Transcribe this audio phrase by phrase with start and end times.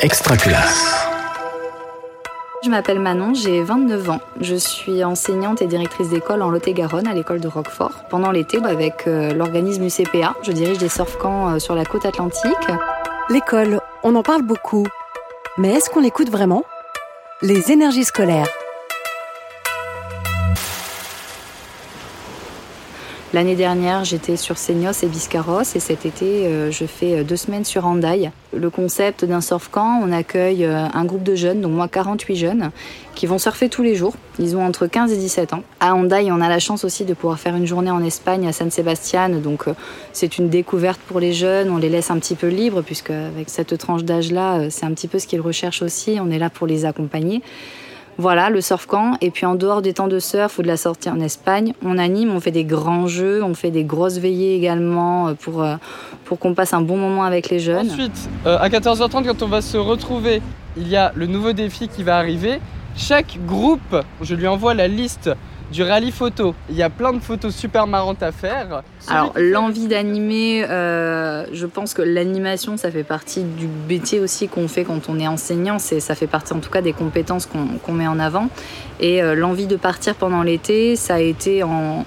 [0.00, 1.08] Extraculasse.
[2.62, 4.20] Je m'appelle Manon, j'ai 29 ans.
[4.40, 8.04] Je suis enseignante et directrice d'école en Lot-et-Garonne à l'école de Roquefort.
[8.08, 12.06] Pendant l'été, avec euh, l'organisme UCPA, je dirige des surf camps euh, sur la côte
[12.06, 12.68] atlantique.
[13.28, 14.86] L'école, on en parle beaucoup.
[15.56, 16.62] Mais est-ce qu'on l'écoute vraiment?
[17.42, 18.48] Les énergies scolaires.
[23.34, 27.36] L'année dernière, j'étais sur Seignos et Biscarros et cet été, euh, je fais euh, deux
[27.36, 28.30] semaines sur Andaille.
[28.56, 32.36] Le concept d'un surf camp, on accueille euh, un groupe de jeunes, donc moi 48
[32.36, 32.70] jeunes,
[33.14, 34.14] qui vont surfer tous les jours.
[34.38, 35.62] Ils ont entre 15 et 17 ans.
[35.78, 38.52] À Andaille, on a la chance aussi de pouvoir faire une journée en Espagne à
[38.54, 39.66] San Sebastian, donc
[40.14, 41.68] c'est une découverte pour les jeunes.
[41.68, 45.06] On les laisse un petit peu libres puisque avec cette tranche d'âge-là, c'est un petit
[45.06, 46.16] peu ce qu'ils recherchent aussi.
[46.18, 47.42] On est là pour les accompagner.
[48.20, 49.16] Voilà, le surf camp.
[49.20, 51.98] Et puis en dehors des temps de surf ou de la sortie en Espagne, on
[51.98, 55.76] anime, on fait des grands jeux, on fait des grosses veillées également euh, pour, euh,
[56.24, 57.88] pour qu'on passe un bon moment avec les jeunes.
[57.88, 60.42] Ensuite, euh, à 14h30, quand on va se retrouver,
[60.76, 62.58] il y a le nouveau défi qui va arriver.
[62.96, 65.30] Chaque groupe, je lui envoie la liste
[65.72, 66.54] du rallye photo.
[66.70, 68.82] Il y a plein de photos super marrantes à faire.
[69.06, 74.68] Alors l'envie d'animer, euh, je pense que l'animation, ça fait partie du métier aussi qu'on
[74.68, 75.78] fait quand on est enseignant.
[75.78, 78.48] C'est, ça fait partie en tout cas des compétences qu'on, met en avant.
[79.00, 82.04] Et euh, l'envie de partir pendant l'été, ça a été en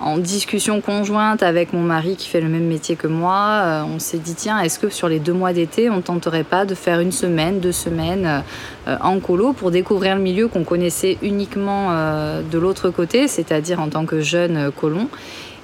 [0.00, 3.98] en discussion conjointe avec mon mari qui fait le même métier que moi, euh, on
[3.98, 7.00] s'est dit tiens, est-ce que sur les deux mois d'été, on tenterait pas de faire
[7.00, 8.42] une semaine, deux semaines
[8.88, 13.80] euh, en colo pour découvrir le milieu qu'on connaissait uniquement euh, de l'autre côté, c'est-à-dire
[13.80, 15.08] en tant que jeune colon.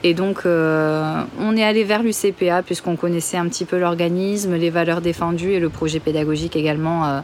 [0.04, 5.00] Et donc, on est allé vers l'UCPA puisqu'on connaissait un petit peu l'organisme, les valeurs
[5.00, 7.22] défendues et le projet pédagogique également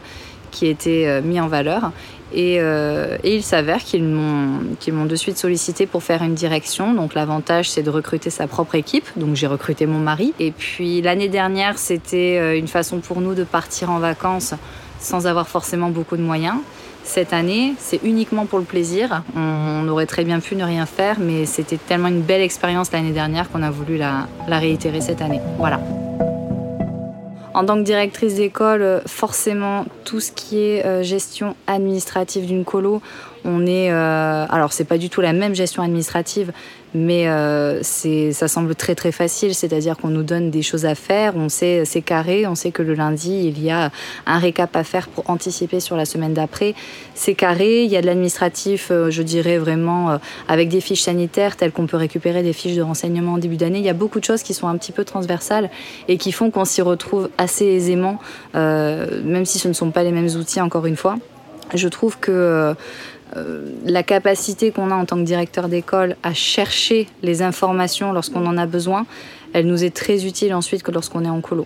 [0.53, 1.91] qui était mis en valeur.
[2.35, 6.93] Euh, et, il s'avère qu'ils m'ont de suite sollicité pour faire une direction.
[6.93, 9.05] Donc l'avantage, c'est de recruter sa propre équipe.
[9.15, 10.33] Donc j'ai recruté mon mari.
[10.39, 14.53] Et puis l'année dernière, c'était euh, une façon pour nous de partir en vacances
[14.99, 16.55] sans avoir forcément beaucoup de moyens.
[17.03, 19.23] Cette année, c'est uniquement pour le plaisir.
[19.35, 23.11] On, aurait très bien pu ne rien faire, mais c'était tellement une belle expérience l'année
[23.11, 25.41] dernière qu'on a voulu la réitérer cette année.
[25.57, 25.81] Voilà.
[27.53, 32.65] En tant que directrice d'école, euh, forcément, tout ce qui est euh, gestion administrative d'une
[32.65, 33.01] colo,
[33.45, 33.91] on est.
[33.91, 36.51] Euh, alors, c'est pas du tout la même gestion administrative,
[36.93, 41.35] mais euh, ça semble très très facile, c'est-à-dire qu'on nous donne des choses à faire,
[41.35, 43.91] on sait c'est carré, on sait que le lundi il y a
[44.25, 46.75] un récap à faire pour anticiper sur la semaine d'après.
[47.15, 50.17] C'est carré, il y a de l'administratif, euh, je dirais vraiment euh,
[50.47, 53.79] avec des fiches sanitaires telles qu'on peut récupérer des fiches de renseignement en début d'année.
[53.79, 55.69] Il y a beaucoup de choses qui sont un petit peu transversales
[56.07, 58.19] et qui font qu'on s'y retrouve assez aisément,
[58.53, 61.15] même si ce ne sont pas les mêmes outils encore une fois.
[61.73, 62.75] Je trouve que
[63.35, 68.45] euh, la capacité qu'on a en tant que directeur d'école à chercher les informations lorsqu'on
[68.45, 69.05] en a besoin,
[69.53, 71.65] elle nous est très utile ensuite que lorsqu'on est en colo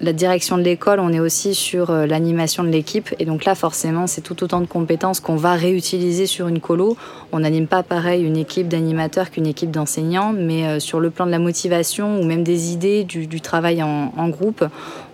[0.00, 3.14] la direction de l'école, on est aussi sur euh, l'animation de l'équipe.
[3.18, 6.96] Et donc là, forcément, c'est tout autant de compétences qu'on va réutiliser sur une colo.
[7.32, 11.26] On n'anime pas pareil une équipe d'animateurs qu'une équipe d'enseignants, mais euh, sur le plan
[11.26, 14.64] de la motivation ou même des idées, du, travail en, groupe,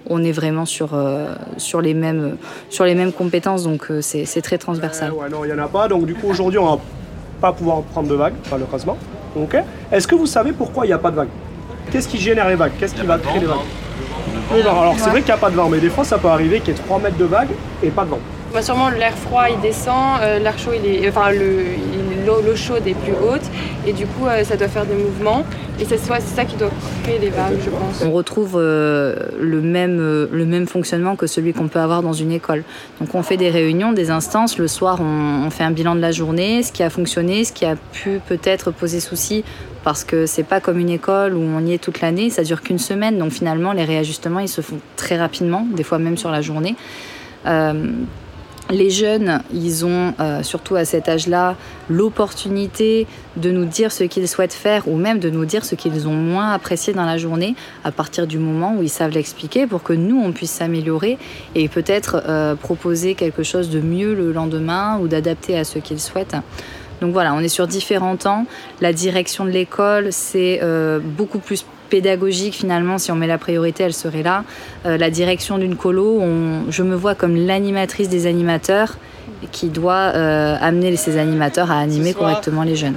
[0.08, 1.34] on est vraiment sur, euh,
[1.82, 2.36] les, mêmes,
[3.12, 3.64] compétences.
[3.64, 5.12] Donc c'est très transversal.
[5.12, 5.88] ouais, non, il n'y en a pas.
[5.88, 6.82] Donc du coup, aujourd'hui, on va
[7.40, 8.96] pas pouvoir prendre de vagues, malheureusement.
[9.36, 9.56] Ok
[9.90, 11.28] Est-ce que vous savez pourquoi il n'y a pas de vagues?
[11.90, 12.72] Qu'est-ce qui génère les vagues?
[12.78, 13.85] Qu'est-ce qui va créer les vagues?
[14.52, 16.60] Alors c'est vrai qu'il n'y a pas de vent, mais des fois ça peut arriver
[16.60, 17.48] qu'il y ait 3 mètres de vague
[17.82, 18.20] et pas de vent.
[18.52, 21.30] Bah, sûrement l'air froid il descend, euh, l'air chaud il est, enfin
[22.56, 23.42] chaude est plus haute
[23.86, 25.44] et du coup euh, ça doit faire des mouvements
[25.78, 26.70] et c'est ça qui doit
[27.02, 28.02] créer les vagues je pense.
[28.02, 32.32] On retrouve euh, le, même, le même fonctionnement que celui qu'on peut avoir dans une
[32.32, 32.64] école.
[33.00, 36.12] Donc on fait des réunions, des instances, le soir on, fait un bilan de la
[36.12, 39.44] journée, ce qui a fonctionné, ce qui a pu peut-être poser souci
[39.84, 42.60] parce que c'est pas comme une école où on y est toute l'année, ça dure
[42.60, 46.30] qu'une semaine, donc finalement les réajustements ils se font très rapidement, des fois même sur
[46.30, 46.74] la journée.
[47.46, 47.92] Euh,
[48.70, 51.56] les jeunes, ils ont, euh, surtout à cet âge-là,
[51.88, 53.06] l'opportunité
[53.36, 56.14] de nous dire ce qu'ils souhaitent faire ou même de nous dire ce qu'ils ont
[56.14, 57.54] moins apprécié dans la journée
[57.84, 61.18] à partir du moment où ils savent l'expliquer pour que nous, on puisse s'améliorer
[61.54, 66.00] et peut-être euh, proposer quelque chose de mieux le lendemain ou d'adapter à ce qu'ils
[66.00, 66.36] souhaitent.
[67.00, 68.46] Donc voilà, on est sur différents temps.
[68.80, 73.84] La direction de l'école, c'est euh, beaucoup plus pédagogique finalement, si on met la priorité,
[73.84, 74.44] elle serait là.
[74.84, 76.22] Euh, la direction d'une colo,
[76.68, 78.96] je me vois comme l'animatrice des animateurs
[79.52, 82.96] qui doit euh, amener ces animateurs à animer correctement les jeunes.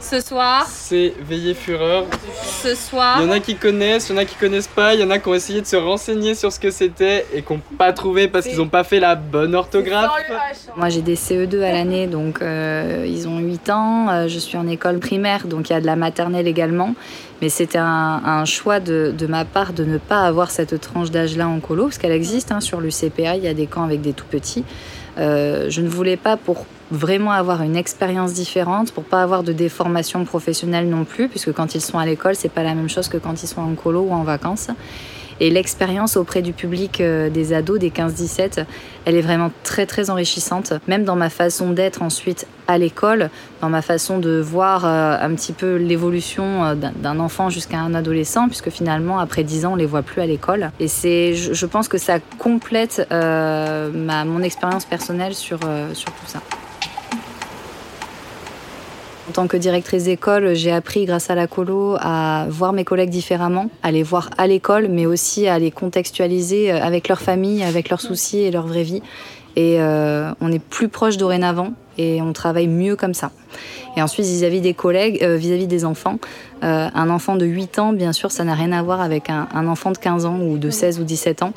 [0.00, 2.04] Ce soir, c'est Veillée Fureur.
[2.62, 3.18] ce soir.
[3.20, 5.04] Il y en a qui connaissent, il y en a qui connaissent pas, il y
[5.04, 7.60] en a qui ont essayé de se renseigner sur ce que c'était et qui n'ont
[7.76, 10.10] pas trouvé parce qu'ils n'ont pas fait la bonne orthographe.
[10.76, 14.08] Moi j'ai des CE2 à l'année, donc euh, ils ont 8 ans.
[14.08, 16.94] Euh, je suis en école primaire, donc il y a de la maternelle également.
[17.42, 21.10] Mais c'était un, un choix de, de ma part de ne pas avoir cette tranche
[21.10, 24.00] d'âge-là en colo, parce qu'elle existe hein, sur l'UCPA, il y a des camps avec
[24.00, 24.64] des tout petits.
[25.18, 29.52] Euh, je ne voulais pas pour vraiment avoir une expérience différente, pour pas avoir de
[29.52, 33.08] déformation professionnelle non plus, puisque quand ils sont à l'école, c'est pas la même chose
[33.08, 34.68] que quand ils sont en colo ou en vacances.
[35.40, 38.64] Et l'expérience auprès du public euh, des ados, des 15-17,
[39.04, 40.72] elle est vraiment très très enrichissante.
[40.88, 43.30] Même dans ma façon d'être ensuite à l'école,
[43.60, 47.94] dans ma façon de voir euh, un petit peu l'évolution euh, d'un- enfant jusqu'à un
[47.94, 50.70] adolescent, puisque finalement après 10 ans on les voit plus à l'école.
[50.80, 56.10] Et c'est, je pense que ça complète euh, ma, mon expérience personnelle sur, euh, sur
[56.12, 56.40] tout ça.
[59.28, 63.10] En tant que directrice d'école, j'ai appris grâce à la colo à voir mes collègues
[63.10, 67.90] différemment, à les voir à l'école, mais aussi à les contextualiser avec leur famille, avec
[67.90, 69.02] leurs soucis et leur vraie vie.
[69.54, 73.30] Et euh, on est plus proche dorénavant et on travaille mieux comme ça.
[73.98, 76.18] Et ensuite, vis-à-vis des collègues, euh, vis-à-vis des enfants,
[76.62, 79.48] euh, un enfant de 8 ans, bien sûr, ça n'a rien à voir avec un,
[79.54, 81.52] un enfant de 15 ans ou de 16 ou 17 ans,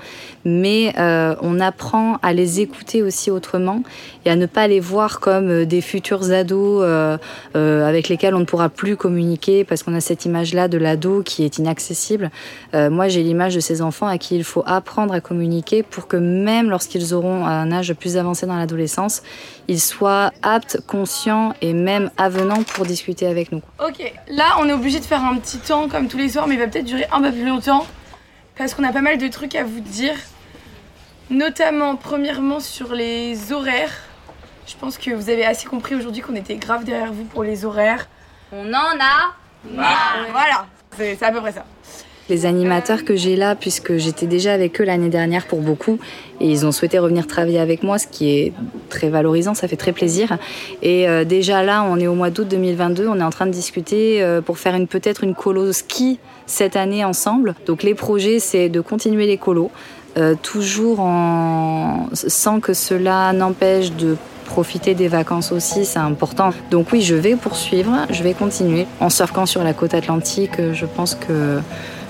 [0.45, 3.83] mais euh, on apprend à les écouter aussi autrement
[4.25, 7.17] et à ne pas les voir comme euh, des futurs ados euh,
[7.53, 11.43] avec lesquels on ne pourra plus communiquer parce qu'on a cette image-là de l'ado qui
[11.43, 12.31] est inaccessible.
[12.73, 16.17] Moi, j'ai l'image de ces enfants à qui il faut apprendre à communiquer pour que
[16.17, 19.23] même lorsqu'ils auront un âge plus avancé dans l'adolescence,
[19.67, 23.61] ils soient aptes, conscients et même avenants pour discuter avec nous.
[23.85, 26.55] Ok, là on est obligé de faire un petit temps comme tous les soirs, mais
[26.55, 27.85] il va peut-être durer un peu plus longtemps
[28.57, 30.15] parce qu'on a pas mal de trucs à vous dire,
[31.29, 33.93] notamment premièrement sur les horaires.
[34.67, 37.65] Je pense que vous avez assez compris aujourd'hui qu'on était grave derrière vous pour les
[37.65, 38.07] horaires.
[38.51, 39.33] On en a
[40.31, 40.65] Voilà,
[40.95, 41.65] c'est c'est à peu près ça.
[42.29, 45.99] Les animateurs que j'ai là, puisque j'étais déjà avec eux l'année dernière pour beaucoup,
[46.39, 48.53] et ils ont souhaité revenir travailler avec moi, ce qui est
[48.89, 50.37] très valorisant, ça fait très plaisir.
[50.81, 53.51] Et euh, déjà là, on est au mois d'août 2022, on est en train de
[53.51, 57.55] discuter euh, pour faire une peut-être une colo ski cette année ensemble.
[57.65, 59.71] Donc les projets, c'est de continuer les colos,
[60.17, 61.05] euh, toujours
[62.13, 64.15] sans que cela n'empêche de
[64.45, 66.51] profiter des vacances aussi, c'est important.
[66.71, 68.85] Donc oui, je vais poursuivre, je vais continuer.
[68.99, 71.59] En surfant sur la côte atlantique, je pense que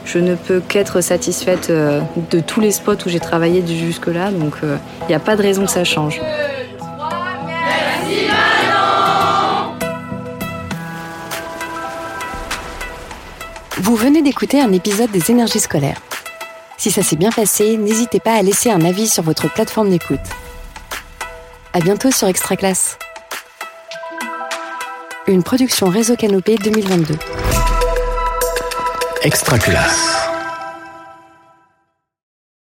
[0.06, 2.02] je ne peux qu'être satisfaite euh,
[2.32, 5.66] de tous les spots où j'ai travaillé jusque-là, donc il n'y a pas de raison
[5.66, 6.20] que ça change.
[13.82, 16.00] Vous venez d'écouter un épisode des énergies scolaires.
[16.78, 20.20] Si ça s'est bien passé, n'hésitez pas à laisser un avis sur votre plateforme d'écoute.
[21.74, 22.98] À bientôt sur Extra Classe.
[25.28, 27.16] Une production Réseau Canopé 2022.
[29.24, 30.31] Extra classe.